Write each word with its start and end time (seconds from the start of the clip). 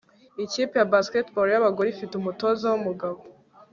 Ikipe 0.43 0.75
ya 0.79 0.89
basketball 0.93 1.47
yabagore 1.53 1.87
ifite 1.91 2.13
umutoza 2.17 2.65
wumugabo 2.73 3.19